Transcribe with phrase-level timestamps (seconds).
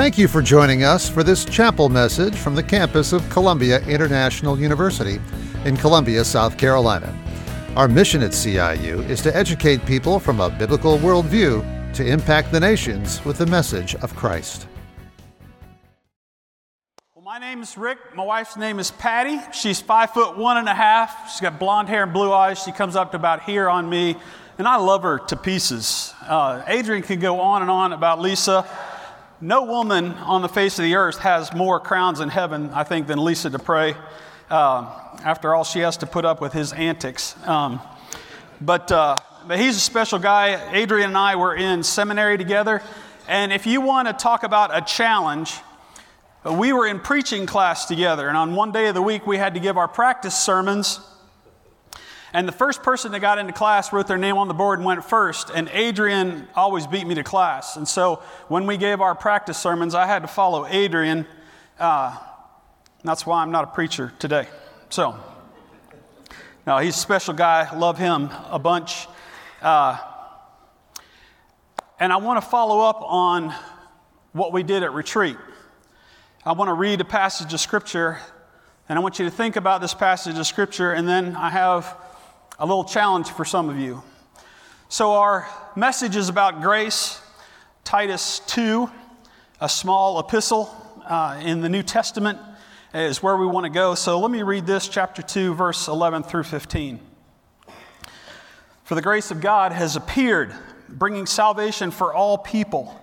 [0.00, 4.58] Thank you for joining us for this chapel message from the campus of Columbia International
[4.58, 5.20] University
[5.66, 7.14] in Columbia, South Carolina.
[7.76, 12.58] Our mission at CIU is to educate people from a biblical worldview to impact the
[12.58, 14.66] nations with the message of Christ.
[17.14, 17.98] Well, my name is Rick.
[18.14, 19.38] My wife's name is Patty.
[19.52, 21.30] She's five foot one and a half.
[21.30, 22.62] She's got blonde hair and blue eyes.
[22.62, 24.16] She comes up to about here on me,
[24.56, 26.14] and I love her to pieces.
[26.26, 28.66] Uh, Adrian can go on and on about Lisa.
[29.42, 33.06] No woman on the face of the earth has more crowns in heaven, I think,
[33.06, 33.96] than Lisa Dupre.
[34.50, 37.34] Uh, after all, she has to put up with his antics.
[37.46, 37.80] Um,
[38.60, 39.16] but, uh,
[39.48, 40.70] but he's a special guy.
[40.74, 42.82] Adrian and I were in seminary together.
[43.28, 45.54] And if you want to talk about a challenge,
[46.44, 48.28] we were in preaching class together.
[48.28, 51.00] And on one day of the week, we had to give our practice sermons.
[52.32, 54.86] And the first person that got into class wrote their name on the board and
[54.86, 55.50] went first.
[55.52, 57.76] And Adrian always beat me to class.
[57.76, 61.26] And so when we gave our practice sermons, I had to follow Adrian.
[61.78, 62.16] Uh,
[63.02, 64.46] that's why I'm not a preacher today.
[64.90, 65.18] So,
[66.66, 67.74] no, he's a special guy.
[67.76, 69.08] Love him a bunch.
[69.60, 69.98] Uh,
[71.98, 73.52] and I want to follow up on
[74.32, 75.36] what we did at retreat.
[76.46, 78.18] I want to read a passage of Scripture,
[78.88, 81.96] and I want you to think about this passage of Scripture, and then I have
[82.60, 84.02] a little challenge for some of you.
[84.90, 87.18] So, our message is about grace,
[87.84, 88.90] Titus 2,
[89.62, 90.70] a small epistle
[91.06, 92.38] uh, in the New Testament,
[92.92, 93.94] is where we want to go.
[93.94, 97.00] So, let me read this, chapter 2, verse 11 through 15.
[98.84, 100.52] For the grace of God has appeared,
[100.86, 102.94] bringing salvation for all people,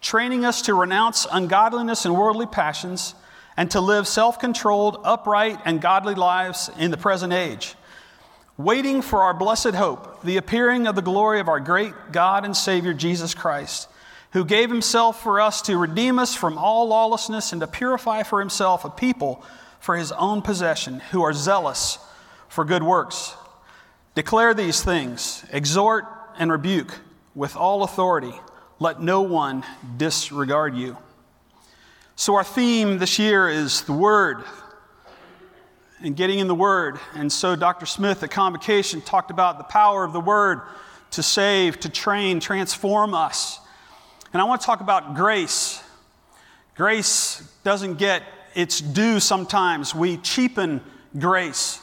[0.00, 3.14] training us to renounce ungodliness and worldly passions,
[3.56, 7.76] and to live self controlled, upright, and godly lives in the present age
[8.58, 12.56] waiting for our blessed hope, the appearing of the glory of our great God and
[12.56, 13.88] Savior Jesus Christ,
[14.32, 18.40] who gave himself for us to redeem us from all lawlessness and to purify for
[18.40, 19.44] himself a people
[19.78, 21.98] for his own possession who are zealous
[22.48, 23.34] for good works.
[24.14, 26.06] Declare these things, exhort
[26.38, 26.98] and rebuke
[27.34, 28.32] with all authority.
[28.78, 29.64] Let no one
[29.96, 30.96] disregard you.
[32.14, 34.42] So, our theme this year is the Word
[36.06, 37.00] and getting in the Word.
[37.14, 37.84] And so Dr.
[37.84, 40.60] Smith at Convocation talked about the power of the Word
[41.10, 43.58] to save, to train, transform us.
[44.32, 45.82] And I want to talk about grace.
[46.76, 48.22] Grace doesn't get
[48.54, 49.96] its due sometimes.
[49.96, 50.80] We cheapen
[51.18, 51.80] grace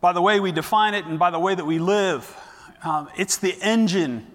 [0.00, 2.36] by the way we define it and by the way that we live.
[2.82, 4.26] Um, it's the engine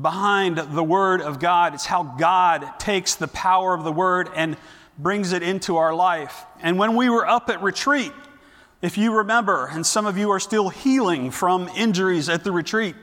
[0.00, 1.72] behind the Word of God.
[1.74, 4.56] It's how God takes the power of the Word and
[4.98, 6.44] brings it into our life.
[6.60, 8.12] And when we were up at retreat,
[8.86, 12.94] if you remember, and some of you are still healing from injuries at the retreat,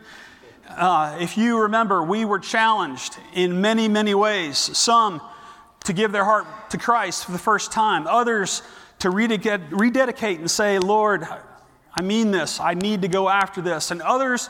[0.70, 4.58] uh, if you remember, we were challenged in many, many ways.
[4.58, 5.22] Some
[5.84, 8.62] to give their heart to Christ for the first time, others
[9.00, 11.28] to rededicate, rededicate and say, Lord,
[11.94, 14.50] I mean this, I need to go after this, and others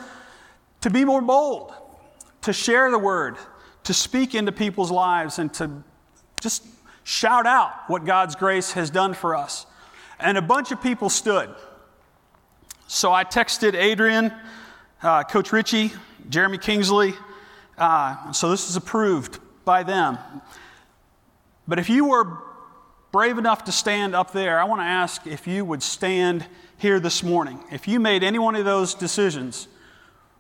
[0.82, 1.74] to be more bold,
[2.44, 3.38] to share the word,
[3.86, 5.84] to speak into people's lives, and to
[6.42, 6.64] just
[7.04, 9.66] shout out what God's grace has done for us
[10.24, 11.54] and a bunch of people stood.
[12.88, 14.34] So I texted Adrian,
[15.02, 15.92] uh, Coach Ritchie,
[16.30, 17.14] Jeremy Kingsley.
[17.78, 20.18] Uh, so this is approved by them.
[21.68, 22.38] But if you were
[23.12, 26.46] brave enough to stand up there, I want to ask if you would stand
[26.78, 27.64] here this morning.
[27.72, 29.68] If you made any one of those decisions,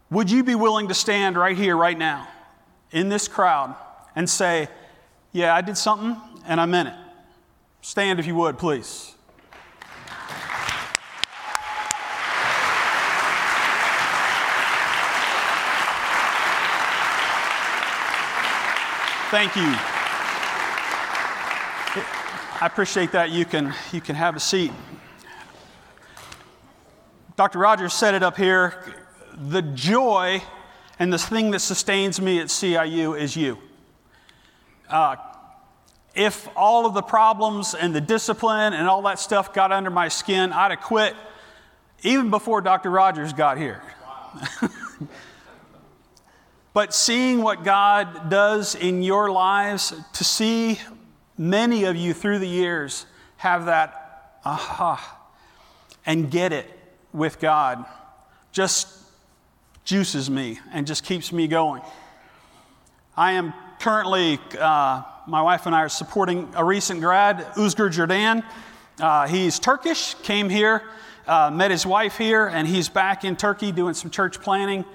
[0.10, 2.28] would you be willing to stand right here, right now,
[2.92, 3.76] in this crowd
[4.16, 4.70] and say,
[5.32, 6.96] Yeah, I did something and I meant it?
[7.82, 9.14] Stand if you would, please.
[19.34, 19.64] Thank you.
[22.62, 23.32] I appreciate that.
[23.32, 24.72] You can, you can have a seat.
[27.36, 27.58] Dr.
[27.58, 28.94] Rogers said it up here
[29.36, 30.40] the joy
[31.00, 33.58] and the thing that sustains me at CIU is you.
[34.88, 35.16] Uh,
[36.14, 40.10] if all of the problems and the discipline and all that stuff got under my
[40.10, 41.16] skin, I'd have quit
[42.04, 42.92] even before Dr.
[42.92, 43.82] Rogers got here.
[44.62, 44.70] Wow.
[46.74, 50.80] But seeing what God does in your lives, to see
[51.38, 53.06] many of you through the years
[53.38, 55.20] have that aha
[56.06, 56.68] and get it
[57.14, 57.86] with God
[58.52, 58.88] just
[59.86, 61.82] juices me and just keeps me going.
[63.16, 68.44] I am currently, uh, my wife and I are supporting a recent grad, Uzgur Jordan.
[69.00, 70.82] Uh, he's Turkish, came here,
[71.28, 74.86] uh, met his wife here, and he's back in Turkey doing some church planning.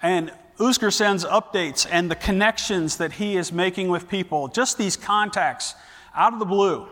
[0.00, 4.96] And Usker sends updates and the connections that he is making with people, just these
[4.96, 5.74] contacts
[6.14, 6.86] out of the blue.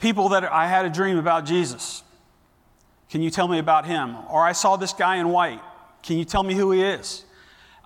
[0.00, 2.02] People that I had a dream about Jesus.
[3.10, 4.16] Can you tell me about him?
[4.30, 5.60] Or I saw this guy in white.
[6.02, 7.24] Can you tell me who he is?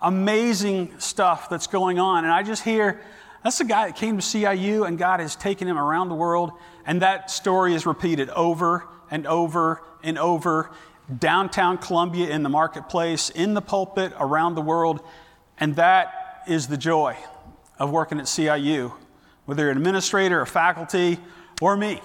[0.03, 2.25] Amazing stuff that's going on.
[2.25, 3.01] And I just hear
[3.43, 6.53] that's the guy that came to CIU and God has taken him around the world.
[6.85, 10.71] And that story is repeated over and over and over
[11.19, 15.01] downtown Columbia in the marketplace, in the pulpit, around the world.
[15.59, 17.17] And that is the joy
[17.79, 18.93] of working at CIU,
[19.47, 21.19] whether you're an administrator, a faculty,
[21.61, 22.01] or me.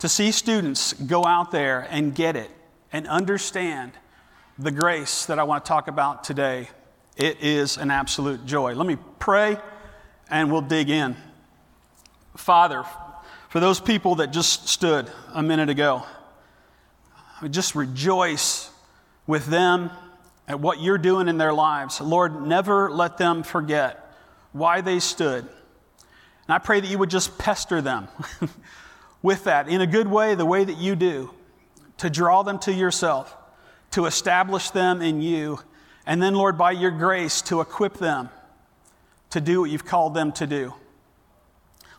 [0.00, 2.50] To see students go out there and get it
[2.92, 3.92] and understand
[4.58, 6.68] the grace that I want to talk about today.
[7.16, 8.74] It is an absolute joy.
[8.74, 9.56] Let me pray
[10.30, 11.16] and we'll dig in.
[12.36, 12.84] Father,
[13.48, 16.04] for those people that just stood a minute ago,
[17.42, 18.70] I just rejoice
[19.26, 19.90] with them
[20.48, 22.00] at what you're doing in their lives.
[22.00, 24.14] Lord, never let them forget
[24.52, 25.40] why they stood.
[25.44, 28.08] And I pray that you would just pester them
[29.22, 31.30] with that in a good way, the way that you do,
[31.98, 33.36] to draw them to yourself,
[33.90, 35.58] to establish them in you,
[36.06, 38.30] and then, Lord, by your grace, to equip them
[39.30, 40.72] to do what you've called them to do.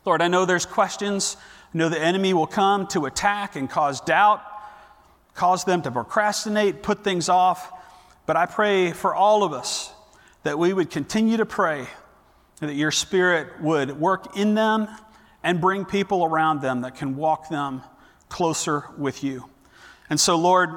[0.06, 1.36] Lord, I know there's questions.
[1.74, 4.42] I know the enemy will come to attack and cause doubt
[5.38, 7.72] cause them to procrastinate, put things off.
[8.25, 9.94] But I pray for all of us
[10.44, 11.88] that we would continue to pray
[12.60, 14.88] that your Spirit would work in them
[15.44, 17.84] and bring people around them that can walk them
[18.30, 19.45] closer with you.
[20.10, 20.72] And so, Lord,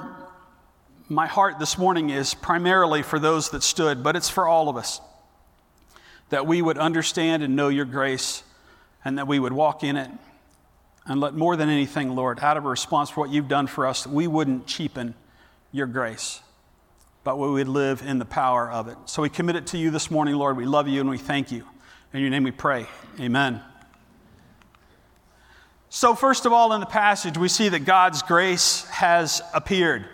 [1.09, 4.77] my heart this morning is primarily for those that stood, but it's for all of
[4.77, 5.01] us.
[6.29, 8.43] That we would understand and know your grace
[9.05, 10.11] and that we would walk in it
[11.07, 13.87] and let more than anything, Lord, out of a response for what you've done for
[13.87, 15.15] us, we wouldn't cheapen
[15.73, 16.41] your grace,
[17.25, 18.97] but we would live in the power of it.
[19.07, 20.57] So we commit it to you this morning, Lord.
[20.57, 21.65] We love you and we thank you.
[22.13, 22.87] In your name we pray.
[23.19, 23.63] Amen.
[25.93, 30.05] So, first of all, in the passage, we see that God's grace has appeared.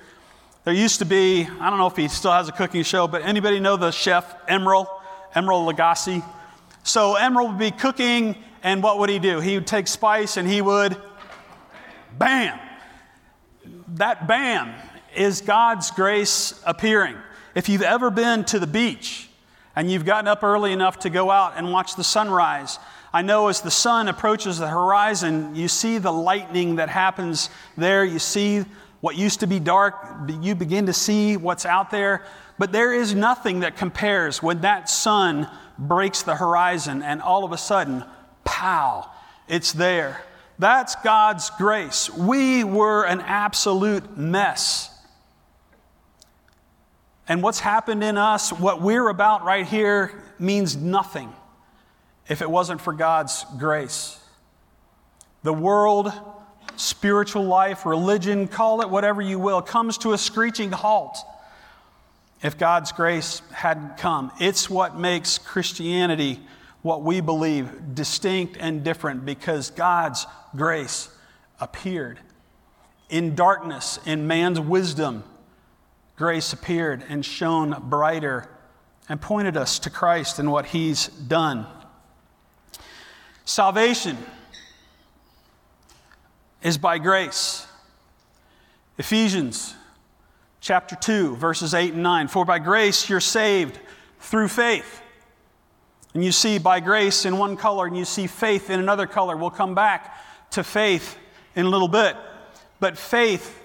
[0.64, 3.22] There used to be, I don't know if he still has a cooking show, but
[3.22, 4.88] anybody know the chef Emeril,
[5.34, 6.24] Emeril Lagasse?
[6.82, 9.38] So Emeril would be cooking and what would he do?
[9.38, 10.96] He would take spice and he would
[12.18, 12.58] bam.
[13.94, 14.74] That bam
[15.14, 17.14] is God's grace appearing.
[17.54, 19.30] If you've ever been to the beach
[19.76, 22.80] and you've gotten up early enough to go out and watch the sunrise,
[23.12, 28.04] I know as the sun approaches the horizon, you see the lightning that happens there.
[28.04, 28.64] You see
[29.00, 29.94] what used to be dark,
[30.40, 32.24] you begin to see what's out there.
[32.58, 35.48] But there is nothing that compares when that sun
[35.78, 38.02] breaks the horizon and all of a sudden,
[38.46, 39.10] pow,
[39.48, 40.22] it's there.
[40.58, 42.08] That's God's grace.
[42.08, 44.90] We were an absolute mess.
[47.28, 51.32] And what's happened in us, what we're about right here, means nothing
[52.28, 54.18] if it wasn't for God's grace.
[55.42, 56.12] The world,
[56.76, 61.18] spiritual life, religion, call it whatever you will, comes to a screeching halt
[62.42, 64.30] if God's grace hadn't come.
[64.40, 66.40] It's what makes Christianity
[66.86, 70.24] what we believe distinct and different because God's
[70.54, 71.08] grace
[71.60, 72.20] appeared.
[73.10, 75.24] In darkness, in man's wisdom,
[76.14, 78.48] grace appeared and shone brighter
[79.08, 81.66] and pointed us to Christ and what he's done.
[83.44, 84.16] Salvation
[86.62, 87.66] is by grace.
[88.96, 89.74] Ephesians
[90.60, 92.28] chapter 2, verses 8 and 9.
[92.28, 93.76] For by grace you're saved
[94.20, 95.02] through faith
[96.16, 99.36] and you see by grace in one color and you see faith in another color.
[99.36, 100.16] We'll come back
[100.52, 101.18] to faith
[101.54, 102.16] in a little bit.
[102.80, 103.62] But faith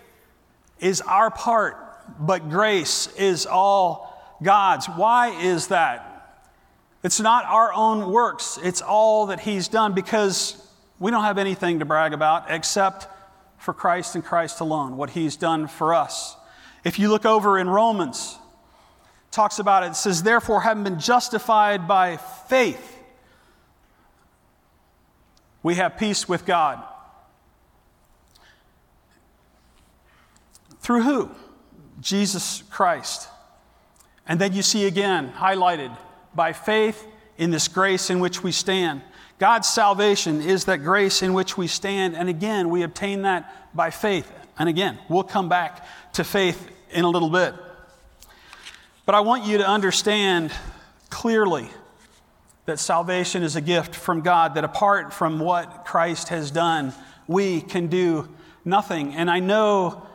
[0.78, 1.78] is our part,
[2.20, 4.88] but grace is all God's.
[4.88, 6.44] Why is that?
[7.06, 10.62] It's not our own works, it's all that He's done because
[11.00, 13.08] we don't have anything to brag about except
[13.60, 16.36] for Christ and Christ alone, what He's done for us.
[16.84, 18.38] If you look over in Romans,
[19.32, 19.92] talks about it.
[19.92, 23.00] It says, Therefore, having been justified by faith,
[25.64, 26.84] we have peace with God.
[30.82, 31.32] Through who?
[32.02, 33.30] Jesus Christ.
[34.28, 35.96] And then you see again, highlighted,
[36.34, 37.06] by faith
[37.38, 39.02] in this grace in which we stand.
[39.40, 42.16] God's salvation is that grace in which we stand.
[42.16, 44.32] And again, we obtain that by faith.
[44.58, 47.56] And again, we'll come back to faith in a little bit.
[49.06, 50.52] But I want you to understand
[51.10, 51.68] clearly
[52.66, 56.94] that salvation is a gift from God, that apart from what Christ has done,
[57.28, 58.30] we can do
[58.64, 59.16] nothing.
[59.16, 60.06] And I know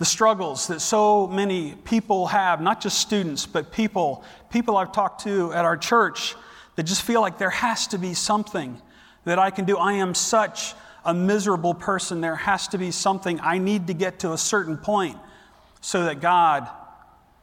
[0.00, 5.22] the struggles that so many people have, not just students, but people, people I've talked
[5.22, 6.34] to at our church
[6.74, 8.82] that just feel like there has to be something
[9.24, 9.78] that I can do.
[9.78, 12.20] I am such a miserable person.
[12.20, 13.38] There has to be something.
[13.40, 15.16] I need to get to a certain point
[15.80, 16.68] so that God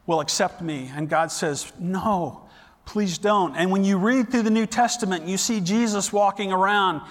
[0.10, 0.92] will accept me.
[0.96, 2.42] And God says, No,
[2.84, 3.56] please don't.
[3.56, 7.02] And when you read through the New Testament, you see Jesus walking around.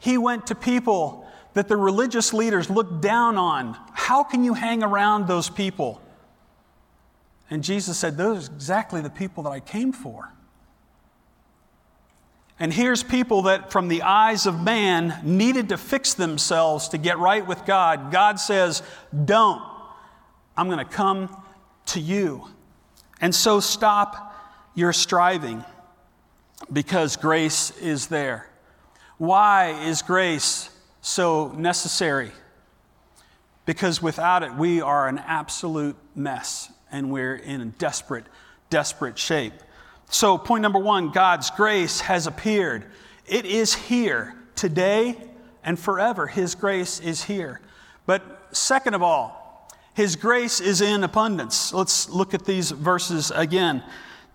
[0.00, 1.24] He went to people
[1.54, 3.78] that the religious leaders looked down on.
[3.92, 6.02] How can you hang around those people?
[7.48, 10.32] And Jesus said, Those are exactly the people that I came for.
[12.58, 17.18] And here's people that, from the eyes of man, needed to fix themselves to get
[17.18, 18.10] right with God.
[18.10, 18.82] God says,
[19.24, 19.62] Don't.
[20.56, 21.44] I'm going to come
[21.88, 22.46] to you.
[23.20, 24.34] And so stop
[24.74, 25.64] your striving
[26.72, 28.48] because grace is there.
[29.18, 32.30] Why is grace so necessary?
[33.66, 38.24] Because without it, we are an absolute mess and we're in desperate,
[38.70, 39.52] desperate shape.
[40.10, 42.86] So, point number one God's grace has appeared.
[43.26, 45.16] It is here today
[45.62, 46.26] and forever.
[46.26, 47.60] His grace is here.
[48.06, 49.37] But, second of all,
[49.98, 51.74] His grace is in abundance.
[51.74, 53.82] Let's look at these verses again.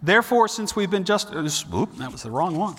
[0.02, 1.38] Therefore, since we've been just, uh,
[1.74, 2.76] oop, that was the wrong one.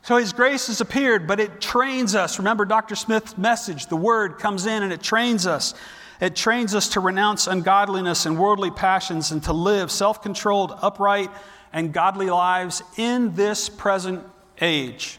[0.00, 2.38] So his grace has appeared, but it trains us.
[2.38, 2.96] Remember Dr.
[2.96, 5.74] Smith's message the word comes in and it trains us.
[6.22, 11.28] It trains us to renounce ungodliness and worldly passions and to live self controlled, upright,
[11.70, 14.24] and godly lives in this present
[14.62, 15.18] age.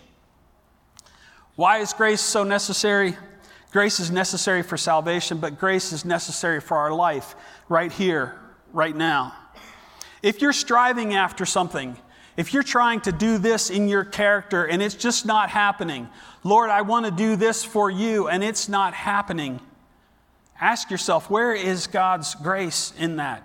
[1.55, 3.15] Why is grace so necessary?
[3.71, 7.35] Grace is necessary for salvation, but grace is necessary for our life
[7.69, 8.39] right here,
[8.73, 9.33] right now.
[10.23, 11.97] If you're striving after something,
[12.37, 16.07] if you're trying to do this in your character and it's just not happening,
[16.43, 19.59] Lord, I want to do this for you and it's not happening,
[20.59, 23.43] Ask yourself, where is God's grace in that?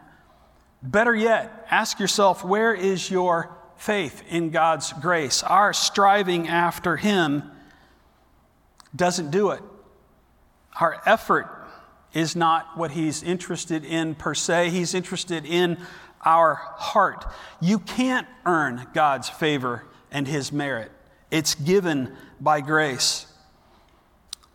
[0.83, 5.43] Better yet, ask yourself, where is your faith in God's grace?
[5.43, 7.51] Our striving after Him
[8.97, 9.63] doesn't do it.
[10.81, 11.49] Our effort
[12.13, 15.79] is not what He's interested in per se, He's interested in
[16.25, 17.25] our heart.
[17.61, 20.91] You can't earn God's favor and His merit,
[21.31, 23.27] it's given by grace.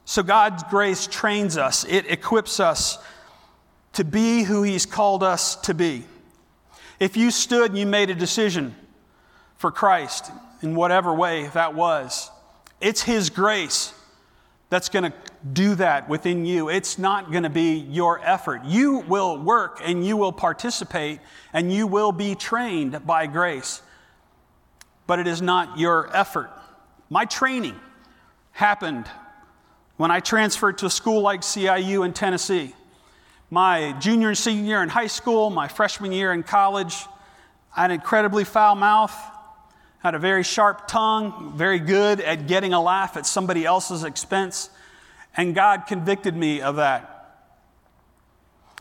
[0.06, 2.98] So God's grace trains us, it equips us
[3.94, 6.06] to be who He's called us to be.
[7.00, 8.76] If you stood and you made a decision
[9.58, 10.32] for Christ
[10.62, 12.32] in whatever way that was,
[12.80, 13.94] it's His grace
[14.70, 15.14] that's going to
[15.54, 16.70] do that within you.
[16.70, 18.64] It's not going to be your effort.
[18.66, 21.20] You will work and you will participate
[21.54, 23.82] and you will be trained by grace,
[25.06, 26.50] but it is not your effort.
[27.10, 27.76] My training
[28.52, 29.06] happened
[29.98, 32.74] when I transferred to a school like CIU in Tennessee.
[33.50, 37.06] My junior and senior year in high school, my freshman year in college,
[37.76, 39.16] I had an incredibly foul mouth,
[40.00, 44.70] had a very sharp tongue, very good at getting a laugh at somebody else's expense,
[45.38, 47.14] and God convicted me of that.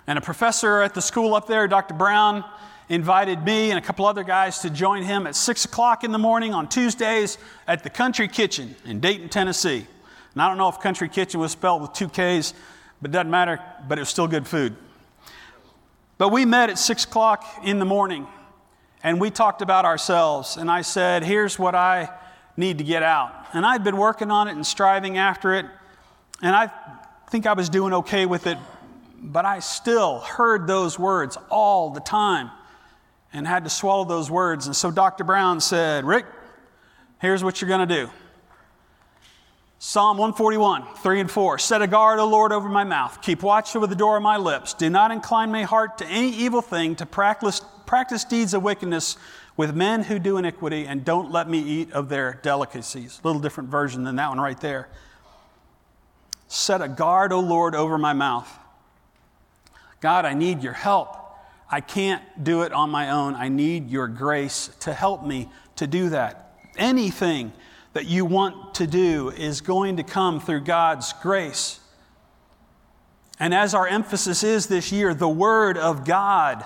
[0.06, 1.94] And a professor at the school up there, Dr.
[1.94, 2.44] Brown,
[2.88, 6.18] invited me and a couple other guys to join him at 6 o'clock in the
[6.18, 7.36] morning on Tuesdays
[7.66, 9.86] at the Country Kitchen in Dayton, Tennessee.
[10.32, 12.54] And I don't know if Country Kitchen was spelled with two K's,
[13.02, 14.76] but it doesn't matter, but it was still good food.
[16.18, 18.26] But we met at six o'clock in the morning
[19.02, 20.56] and we talked about ourselves.
[20.56, 22.08] And I said, Here's what I
[22.56, 23.32] need to get out.
[23.52, 25.66] And I'd been working on it and striving after it.
[26.42, 26.70] And I
[27.30, 28.58] think I was doing okay with it,
[29.20, 32.50] but I still heard those words all the time
[33.32, 34.66] and had to swallow those words.
[34.66, 35.24] And so Dr.
[35.24, 36.26] Brown said, Rick,
[37.20, 38.10] here's what you're going to do.
[39.78, 41.58] Psalm 141, 3 and 4.
[41.58, 43.20] Set a guard, O Lord, over my mouth.
[43.20, 44.72] Keep watch over the door of my lips.
[44.72, 49.18] Do not incline my heart to any evil thing, to practice, practice deeds of wickedness
[49.56, 53.20] with men who do iniquity, and don't let me eat of their delicacies.
[53.22, 54.88] A little different version than that one right there.
[56.48, 58.50] Set a guard, O Lord, over my mouth.
[60.00, 61.16] God, I need your help.
[61.70, 63.34] I can't do it on my own.
[63.34, 66.54] I need your grace to help me to do that.
[66.76, 67.52] Anything
[67.92, 71.80] that you want to do is going to come through God's grace.
[73.40, 76.64] And as our emphasis is this year, the Word of God,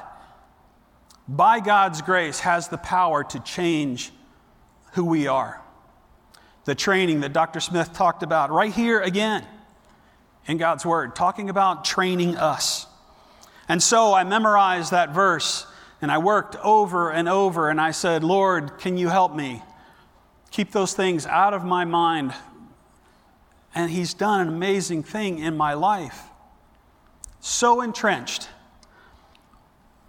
[1.26, 4.12] by God's grace, has the power to change
[4.92, 5.62] who we are.
[6.64, 7.60] The training that Dr.
[7.60, 9.46] Smith talked about right here again
[10.50, 12.86] in God's Word, talking about training us.
[13.68, 15.66] And so I memorized that verse
[16.02, 19.62] and I worked over and over and I said, Lord, can you help me?
[20.50, 22.34] keep those things out of my mind.
[23.74, 26.22] And He's done an amazing thing in my life.
[27.42, 28.48] so entrenched,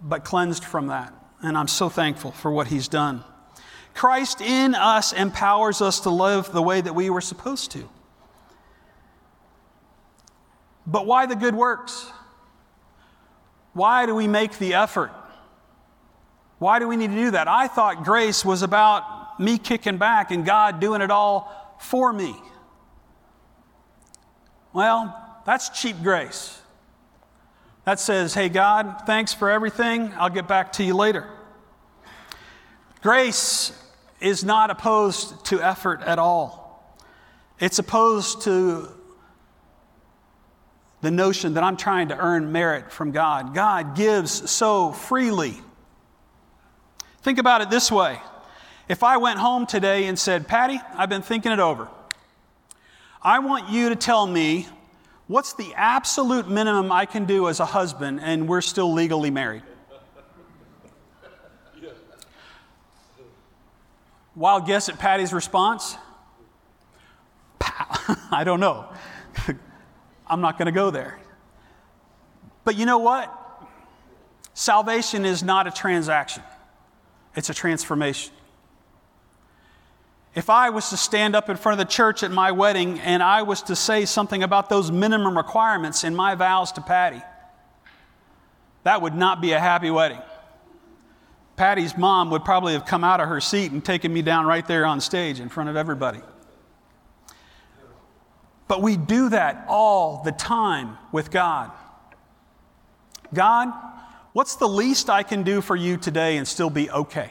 [0.02, 1.14] but cleansed from that.
[1.42, 3.24] And I'm so thankful for what he's done.
[3.94, 7.88] Christ in us empowers us to live the way that we were supposed to.
[10.86, 12.10] But why the good works?
[13.72, 15.12] Why do we make the effort?
[16.58, 17.48] Why do we need to do that?
[17.48, 22.36] I thought grace was about me kicking back and God doing it all for me.
[24.72, 26.60] Well, that's cheap grace.
[27.84, 30.12] That says, hey, God, thanks for everything.
[30.16, 31.28] I'll get back to you later.
[33.02, 33.72] Grace
[34.20, 36.96] is not opposed to effort at all,
[37.58, 38.88] it's opposed to
[41.02, 43.54] the notion that I'm trying to earn merit from God.
[43.54, 45.60] God gives so freely.
[47.22, 48.20] Think about it this way
[48.88, 51.88] if I went home today and said, Patty, I've been thinking it over.
[53.20, 54.66] I want you to tell me
[55.26, 59.62] what's the absolute minimum I can do as a husband and we're still legally married?
[64.34, 65.96] Wild guess at Patty's response?
[67.60, 68.88] I don't know.
[70.26, 71.18] I'm not going to go there.
[72.64, 73.38] But you know what?
[74.54, 76.42] Salvation is not a transaction,
[77.34, 78.32] it's a transformation.
[80.34, 83.22] If I was to stand up in front of the church at my wedding and
[83.22, 87.20] I was to say something about those minimum requirements in my vows to Patty,
[88.84, 90.22] that would not be a happy wedding.
[91.56, 94.66] Patty's mom would probably have come out of her seat and taken me down right
[94.66, 96.20] there on stage in front of everybody.
[98.72, 101.70] But we do that all the time with God.
[103.34, 103.70] God,
[104.32, 107.30] what's the least I can do for you today and still be okay?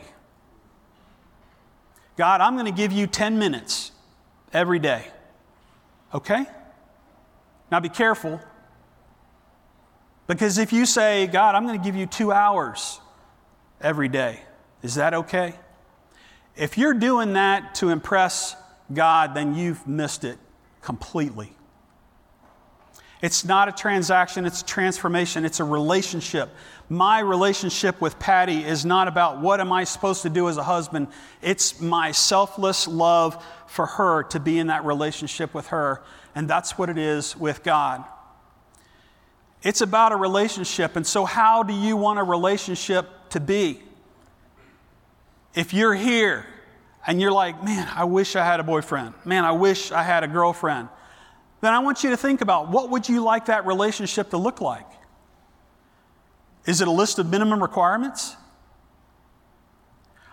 [2.16, 3.92] God, I'm going to give you 10 minutes
[4.54, 5.08] every day.
[6.14, 6.46] Okay?
[7.72, 8.40] Now be careful.
[10.28, 13.02] Because if you say, God, I'm going to give you two hours
[13.82, 14.42] every day,
[14.84, 15.56] is that okay?
[16.56, 18.56] If you're doing that to impress
[18.94, 20.38] God, then you've missed it
[20.82, 21.56] completely.
[23.22, 26.50] It's not a transaction, it's a transformation, it's a relationship.
[26.90, 30.64] My relationship with Patty is not about what am I supposed to do as a
[30.64, 31.08] husband.
[31.42, 36.02] It's my selfless love for her to be in that relationship with her.
[36.34, 38.04] And that's what it is with God.
[39.62, 40.96] It's about a relationship.
[40.96, 43.82] And so, how do you want a relationship to be?
[45.54, 46.46] If you're here
[47.06, 49.14] and you're like, man, I wish I had a boyfriend.
[49.26, 50.90] Man, I wish I had a girlfriend.
[51.62, 54.62] Then I want you to think about what would you like that relationship to look
[54.62, 54.88] like?
[56.66, 58.36] Is it a list of minimum requirements?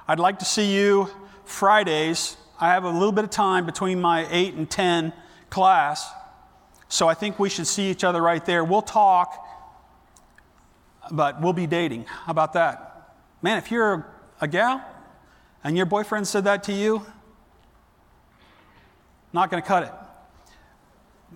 [0.07, 1.11] I'd like to see you
[1.45, 2.37] Fridays.
[2.61, 5.13] I have a little bit of time between my 8 and 10
[5.51, 6.11] class,
[6.89, 8.65] so I think we should see each other right there.
[8.65, 9.47] We'll talk,
[11.11, 12.05] but we'll be dating.
[12.05, 13.15] How about that?
[13.43, 14.07] Man, if you're
[14.41, 14.85] a gal,
[15.65, 17.05] and your boyfriend said that to you,
[19.33, 19.93] not going to cut it.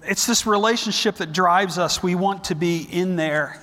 [0.05, 2.03] It's this relationship that drives us.
[2.03, 3.61] We want to be in there.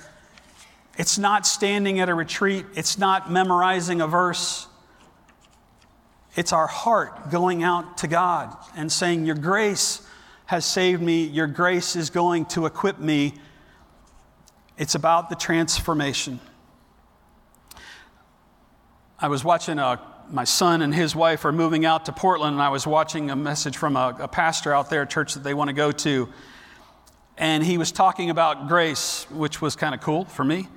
[0.96, 4.66] It's not standing at a retreat, it's not memorizing a verse.
[6.36, 10.06] It's our heart going out to God and saying, Your grace
[10.46, 13.34] has saved me, your grace is going to equip me.
[14.78, 16.40] It's about the transformation.
[19.18, 20.00] I was watching a
[20.32, 23.36] my son and his wife are moving out to Portland, and I was watching a
[23.36, 26.28] message from a, a pastor out there, a church that they want to go to.
[27.36, 30.68] And he was talking about grace, which was kind of cool for me.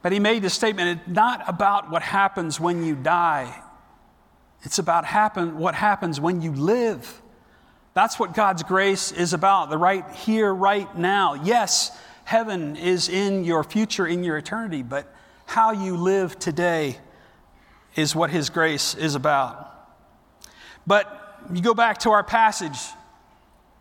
[0.00, 3.62] But he made the statement it's not about what happens when you die,
[4.62, 7.22] it's about happen, what happens when you live.
[7.94, 11.34] That's what God's grace is about, the right here, right now.
[11.34, 11.90] Yes,
[12.24, 15.12] heaven is in your future, in your eternity, but
[15.46, 16.98] how you live today
[17.98, 19.74] is what His grace is about.
[20.86, 22.78] But you go back to our passage,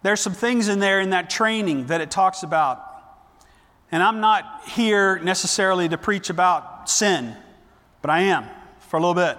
[0.01, 2.83] there's some things in there in that training that it talks about.
[3.91, 7.35] And I'm not here necessarily to preach about sin,
[8.01, 8.45] but I am
[8.79, 9.37] for a little bit.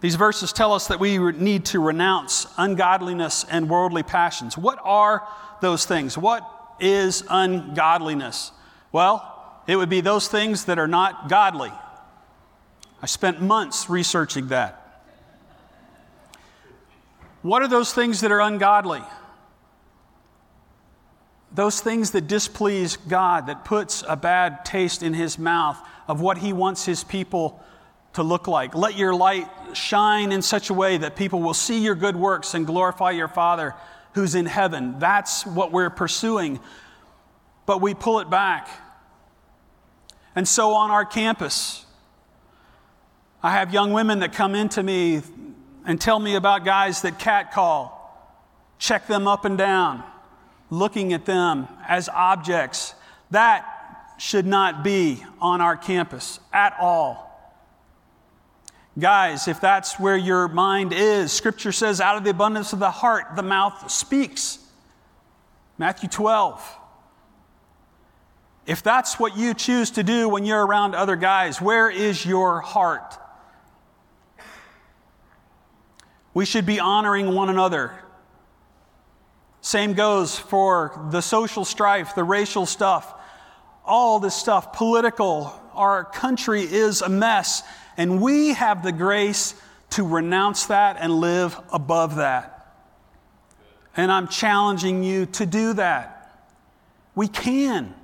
[0.00, 4.58] These verses tell us that we need to renounce ungodliness and worldly passions.
[4.58, 5.26] What are
[5.62, 6.18] those things?
[6.18, 6.46] What
[6.78, 8.52] is ungodliness?
[8.92, 9.32] Well,
[9.66, 11.72] it would be those things that are not godly.
[13.02, 14.82] I spent months researching that.
[17.42, 19.02] What are those things that are ungodly?
[21.52, 26.38] Those things that displease God, that puts a bad taste in his mouth of what
[26.38, 27.62] he wants his people
[28.14, 28.74] to look like.
[28.74, 32.54] Let your light shine in such a way that people will see your good works
[32.54, 33.74] and glorify your Father
[34.14, 34.98] who's in heaven.
[34.98, 36.58] That's what we're pursuing.
[37.66, 38.68] But we pull it back.
[40.36, 41.86] And so on our campus,
[43.42, 45.22] I have young women that come into me
[45.86, 47.92] and tell me about guys that catcall,
[48.78, 50.04] check them up and down,
[50.68, 52.94] looking at them as objects.
[53.30, 53.66] That
[54.18, 57.24] should not be on our campus at all.
[58.98, 62.90] Guys, if that's where your mind is, Scripture says, out of the abundance of the
[62.90, 64.58] heart, the mouth speaks.
[65.78, 66.78] Matthew 12.
[68.66, 72.60] If that's what you choose to do when you're around other guys, where is your
[72.60, 73.16] heart?
[76.34, 77.92] We should be honoring one another.
[79.60, 83.14] Same goes for the social strife, the racial stuff,
[83.84, 85.58] all this stuff, political.
[85.72, 87.62] Our country is a mess.
[87.96, 89.54] And we have the grace
[89.90, 92.74] to renounce that and live above that.
[93.96, 96.44] And I'm challenging you to do that.
[97.14, 97.94] We can.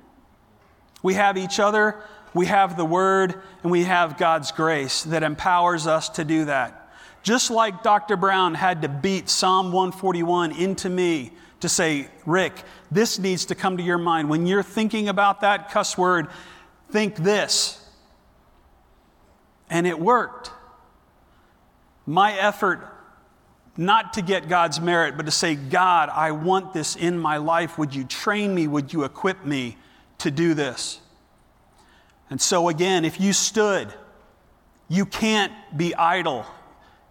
[1.03, 1.97] We have each other,
[2.33, 6.79] we have the Word, and we have God's grace that empowers us to do that.
[7.21, 8.17] Just like Dr.
[8.17, 13.77] Brown had to beat Psalm 141 into me to say, Rick, this needs to come
[13.77, 14.29] to your mind.
[14.29, 16.27] When you're thinking about that cuss word,
[16.89, 17.79] think this.
[19.69, 20.51] And it worked.
[22.05, 22.89] My effort
[23.77, 27.77] not to get God's merit, but to say, God, I want this in my life.
[27.77, 28.67] Would you train me?
[28.67, 29.77] Would you equip me
[30.23, 30.99] to do this?
[32.29, 33.93] And so, again, if you stood,
[34.89, 36.45] you can't be idle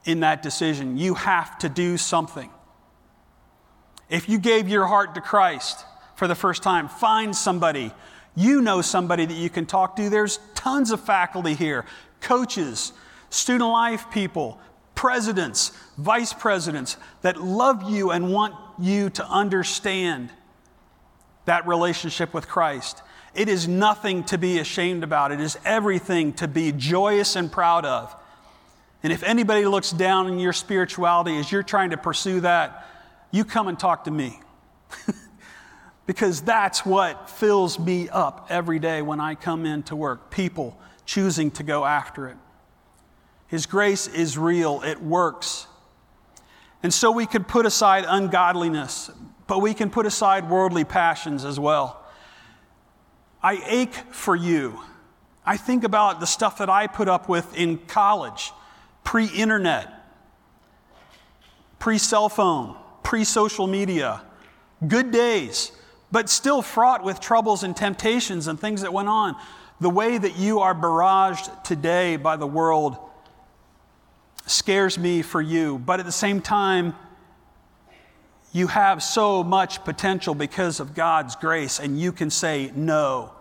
[0.05, 0.98] in that decision.
[0.98, 2.51] You have to do something.
[4.11, 5.85] If you gave your heart to Christ
[6.16, 7.92] for the first time, find somebody.
[8.35, 10.11] You know somebody that you can talk to.
[10.11, 11.87] There's tons of faculty here
[12.20, 12.92] coaches,
[13.31, 14.61] student life people,
[14.94, 20.31] presidents, vice presidents that love you and want you to understand
[21.44, 23.02] that relationship with Christ.
[23.35, 25.33] It is nothing to be ashamed about.
[25.33, 28.14] It is everything to be joyous and proud of.
[29.02, 32.87] And if anybody looks down on your spirituality as you're trying to pursue that,
[33.31, 34.38] you come and talk to me.
[36.07, 40.31] because that's what fills me up every day when I come into work.
[40.31, 42.37] People choosing to go after it.
[43.46, 45.66] His grace is real, it works.
[46.83, 49.11] And so we could put aside ungodliness,
[49.46, 52.05] but we can put aside worldly passions as well.
[53.42, 54.81] I ache for you.
[55.44, 58.52] I think about the stuff that I put up with in college,
[59.02, 59.92] pre internet,
[61.78, 64.22] pre cell phone, pre social media.
[64.87, 65.72] Good days,
[66.12, 69.37] but still fraught with troubles and temptations and things that went on.
[69.81, 72.96] The way that you are barraged today by the world
[74.46, 76.94] scares me for you, but at the same time,
[78.52, 83.32] you have so much potential because of God's grace, and you can say no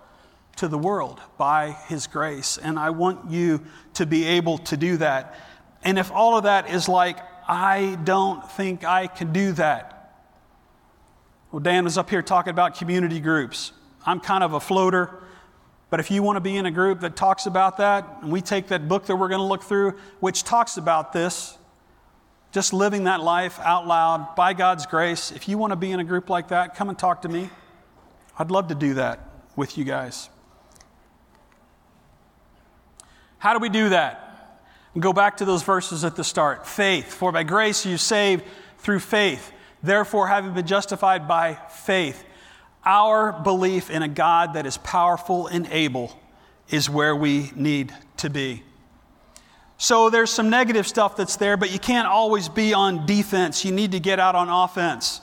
[0.55, 2.57] to the world by His grace.
[2.57, 3.61] And I want you
[3.95, 5.35] to be able to do that.
[5.83, 10.15] And if all of that is like, I don't think I can do that.
[11.51, 13.73] Well, Dan was up here talking about community groups.
[14.05, 15.21] I'm kind of a floater.
[15.89, 18.39] But if you want to be in a group that talks about that, and we
[18.39, 21.57] take that book that we're going to look through, which talks about this,
[22.51, 25.99] just living that life out loud by God's grace, if you want to be in
[25.99, 27.49] a group like that, come and talk to me.
[28.37, 29.19] I'd love to do that
[29.55, 30.29] with you guys.
[33.37, 34.27] How do we do that?
[34.99, 36.67] go back to those verses at the start.
[36.67, 37.13] Faith.
[37.13, 38.43] For by grace you saved
[38.79, 39.53] through faith.
[39.81, 42.25] Therefore, having been justified by faith,
[42.85, 46.19] our belief in a God that is powerful and able
[46.69, 48.63] is where we need to be.
[49.81, 53.65] So there's some negative stuff that's there, but you can't always be on defense.
[53.65, 55.21] You need to get out on offense.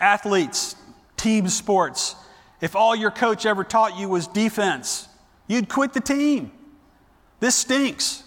[0.00, 0.76] Athletes,
[1.18, 2.16] team sports,
[2.62, 5.08] if all your coach ever taught you was defense,
[5.46, 6.52] you'd quit the team.
[7.38, 8.22] This stinks.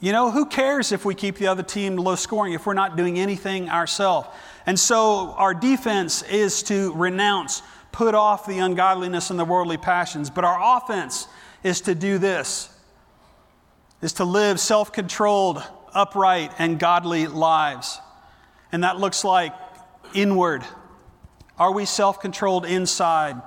[0.00, 2.96] You know, who cares if we keep the other team low scoring if we're not
[2.96, 4.26] doing anything ourselves?
[4.66, 10.30] And so our defense is to renounce, put off the ungodliness and the worldly passions.
[10.30, 11.28] But our offense
[11.62, 12.71] is to do this
[14.02, 15.62] is to live self-controlled,
[15.94, 18.00] upright, and godly lives.
[18.72, 19.54] And that looks like
[20.12, 20.64] inward.
[21.58, 23.40] Are we self-controlled inside?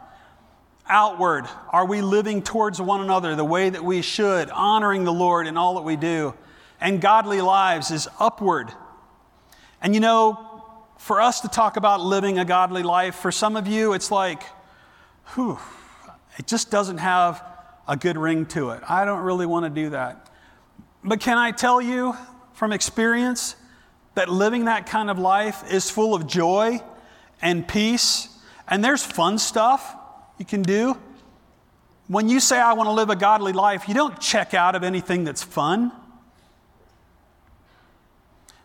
[0.87, 1.45] Outward.
[1.69, 5.57] Are we living towards one another the way that we should, honoring the Lord in
[5.57, 6.33] all that we do?
[6.79, 8.71] And godly lives is upward.
[9.81, 10.63] And you know,
[10.97, 14.43] for us to talk about living a godly life, for some of you, it's like,
[15.33, 15.59] whew,
[16.37, 17.43] it just doesn't have
[17.87, 18.81] a good ring to it.
[18.87, 20.29] I don't really want to do that.
[21.05, 22.15] But can I tell you
[22.53, 23.55] from experience,
[24.15, 26.81] that living that kind of life is full of joy
[27.41, 28.29] and peace,
[28.67, 29.95] and there's fun stuff
[30.39, 30.97] you can do.
[32.07, 34.83] When you say, I want to live a godly life, you don't check out of
[34.83, 35.91] anything that's fun.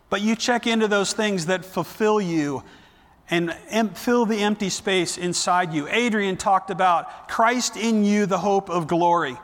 [0.09, 2.63] But you check into those things that fulfill you
[3.29, 5.87] and fill the empty space inside you.
[5.87, 9.37] Adrian talked about Christ in you, the hope of glory.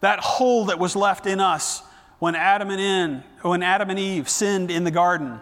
[0.00, 1.82] That hole that was left in us
[2.22, 5.40] when Adam and, in, when Adam and Eve sinned in the garden.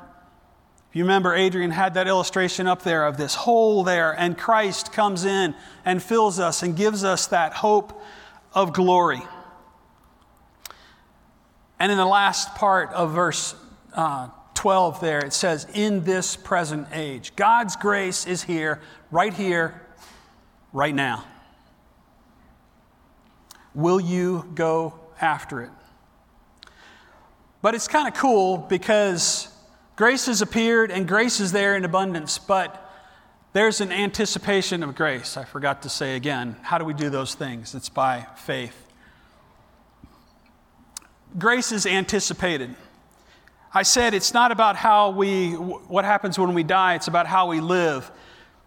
[0.89, 4.91] If you remember, Adrian had that illustration up there of this hole there, and Christ
[4.91, 8.03] comes in and fills us and gives us that hope
[8.55, 9.21] of glory.
[11.79, 13.55] And in the last part of verse
[13.93, 19.83] uh, 12, there it says, In this present age, God's grace is here, right here,
[20.73, 21.27] right now.
[23.75, 25.71] Will you go after it?
[27.63, 29.49] But it's kind of cool because
[30.01, 32.91] Grace has appeared and grace is there in abundance, but
[33.53, 35.37] there's an anticipation of grace.
[35.37, 36.57] I forgot to say again.
[36.63, 37.75] How do we do those things?
[37.75, 38.87] It's by faith.
[41.39, 42.75] Grace is anticipated.
[43.75, 47.49] I said it's not about how we, what happens when we die, it's about how
[47.49, 48.11] we live,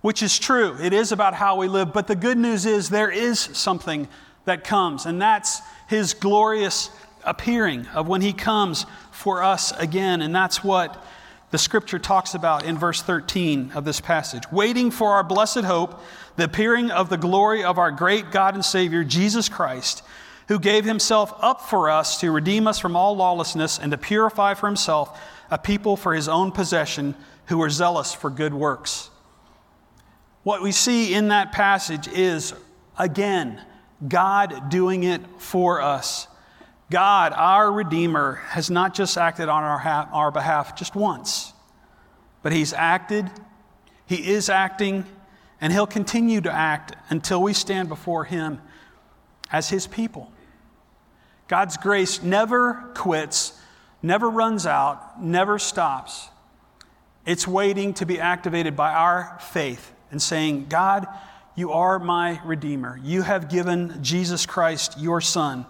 [0.02, 0.78] which is true.
[0.80, 1.94] It is about how we live.
[1.94, 4.08] But the good news is there is something
[4.46, 6.92] that comes, and that's His glorious
[7.26, 10.22] appearing of when He comes for us again.
[10.22, 11.04] And that's what
[11.52, 14.44] the scripture talks about in verse 13 of this passage.
[14.52, 16.02] Waiting for our blessed hope,
[16.36, 20.02] the appearing of the glory of our great God and Savior, Jesus Christ,
[20.48, 24.56] who gave himself up for us to redeem us from all lawlessness and to purify
[24.56, 27.14] for himself a people for his own possession
[27.46, 29.12] who are zealous for good works.
[30.42, 32.54] What we see in that passage is,
[32.98, 33.62] again,
[34.08, 36.28] God doing it for us.
[36.94, 41.52] God, our Redeemer, has not just acted on our, ha- our behalf just once,
[42.44, 43.32] but He's acted,
[44.06, 45.04] He is acting,
[45.60, 48.62] and He'll continue to act until we stand before Him
[49.52, 50.32] as His people.
[51.48, 53.60] God's grace never quits,
[54.04, 56.30] never runs out, never stops.
[57.26, 61.08] It's waiting to be activated by our faith and saying, God,
[61.56, 63.00] you are my Redeemer.
[63.04, 65.66] You have given Jesus Christ, your Son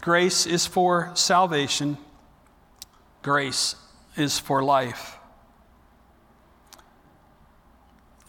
[0.00, 1.98] Grace is for salvation,
[3.22, 3.76] grace
[4.16, 5.18] is for life.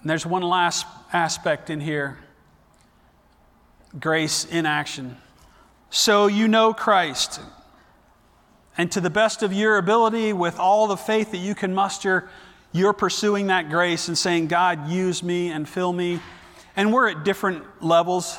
[0.02, 2.18] And there's one last aspect in here
[4.00, 5.18] grace in action.
[5.90, 7.42] So you know Christ.
[8.78, 12.30] And to the best of your ability, with all the faith that you can muster,
[12.72, 16.22] you're pursuing that grace and saying, God, use me and fill me.
[16.76, 18.38] And we're at different levels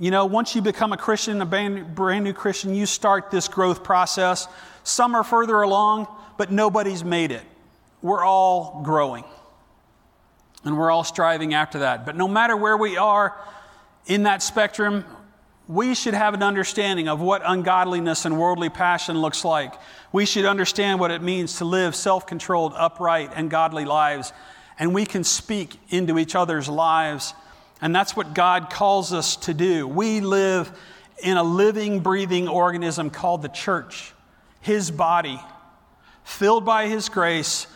[0.00, 3.82] you know, once you become a Christian, a brand new Christian, you start this growth
[3.82, 4.46] process.
[4.84, 6.06] Some are further along,
[6.36, 7.42] but nobody's made it.
[8.00, 9.24] We're all growing.
[10.64, 12.06] And we're all striving after that.
[12.06, 13.36] But no matter where we are
[14.06, 15.04] in that spectrum,
[15.66, 19.74] we should have an understanding of what ungodliness and worldly passion looks like.
[20.12, 24.32] We should understand what it means to live self controlled, upright, and godly lives.
[24.78, 27.34] And we can speak into each other's lives
[27.80, 29.86] and that's what God calls us to do.
[29.86, 30.72] We live
[31.22, 34.12] in a living, breathing organism called the church,
[34.60, 35.40] His body,
[36.24, 37.66] filled by His grace,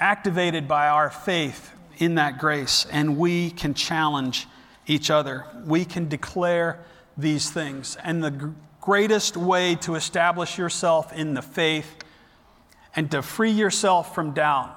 [0.00, 2.86] activated by our faith in that grace.
[2.90, 4.46] And we can challenge
[4.86, 5.44] each other.
[5.64, 6.80] We can declare
[7.16, 7.96] these things.
[8.02, 11.96] And the greatest way to establish yourself in the faith
[12.96, 14.74] and to free yourself from doubt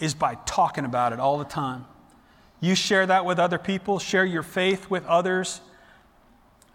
[0.00, 1.84] is by talking about it all the time.
[2.62, 5.60] You share that with other people, share your faith with others,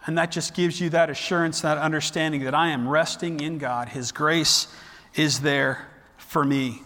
[0.06, 3.88] and that just gives you that assurance, that understanding that I am resting in God.
[3.88, 4.68] His grace
[5.16, 6.82] is there for me.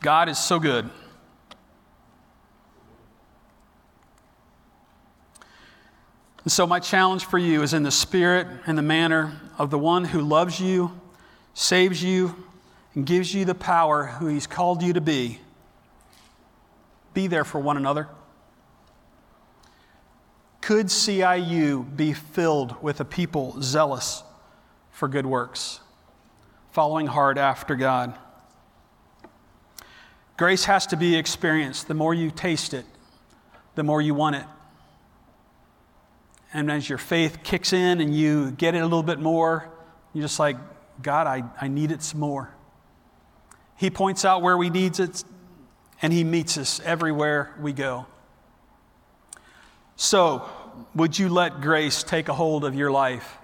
[0.00, 0.88] God is so good.
[6.44, 9.78] And so, my challenge for you is in the spirit and the manner of the
[9.78, 10.92] one who loves you,
[11.52, 12.46] saves you,
[12.94, 15.40] and gives you the power who he's called you to be
[17.16, 18.08] be there for one another?
[20.60, 24.22] Could CIU be filled with a people zealous
[24.90, 25.80] for good works,
[26.72, 28.14] following hard after God?
[30.36, 31.88] Grace has to be experienced.
[31.88, 32.84] The more you taste it,
[33.76, 34.44] the more you want it.
[36.52, 39.70] And as your faith kicks in and you get it a little bit more,
[40.12, 40.58] you're just like,
[41.00, 42.50] God, I, I need it some more.
[43.76, 45.24] He points out where we need it
[46.02, 48.06] and He meets us everywhere we go.
[49.96, 50.48] So,
[50.94, 53.38] would you let grace take a hold of your life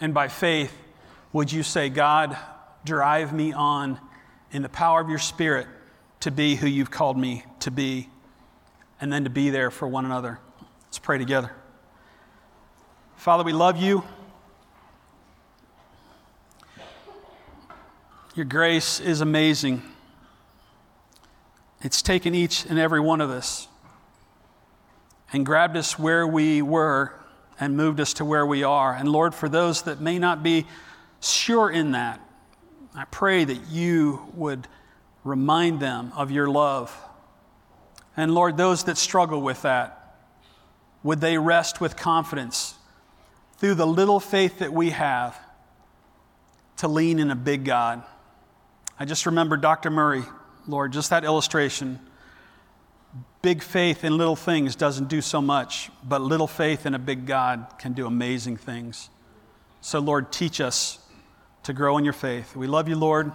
[0.00, 0.72] and by faith
[1.32, 2.36] would you say, God,
[2.84, 4.00] drive me on
[4.50, 5.66] in the power of your Spirit
[6.20, 8.08] to be who you've called me to be,
[9.00, 10.40] and then to be there for one another?
[10.84, 11.52] Let's pray together.
[13.16, 14.02] Father, we love you.
[18.34, 19.82] Your grace is amazing.
[21.82, 23.68] It's taken each and every one of us
[25.32, 27.14] and grabbed us where we were
[27.58, 28.94] and moved us to where we are.
[28.94, 30.66] And Lord, for those that may not be
[31.20, 32.20] sure in that,
[32.94, 34.66] I pray that you would
[35.24, 36.96] remind them of your love.
[38.16, 40.16] And Lord, those that struggle with that,
[41.02, 42.74] would they rest with confidence
[43.58, 45.38] through the little faith that we have
[46.78, 48.02] to lean in a big God?
[48.98, 49.90] I just remember Dr.
[49.90, 50.24] Murray,
[50.70, 51.98] Lord, just that illustration.
[53.42, 57.26] Big faith in little things doesn't do so much, but little faith in a big
[57.26, 59.10] God can do amazing things.
[59.80, 60.98] So, Lord, teach us
[61.62, 62.54] to grow in your faith.
[62.54, 63.32] We love you, Lord.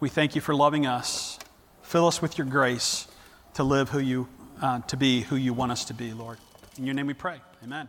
[0.00, 1.38] We thank you for loving us.
[1.82, 3.08] Fill us with your grace
[3.54, 4.28] to live who you,
[4.60, 6.38] uh, to be who you want us to be, Lord.
[6.78, 7.40] In your name we pray.
[7.62, 7.88] Amen.